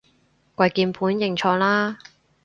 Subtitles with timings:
[0.55, 1.99] 跪鍵盤認錯啦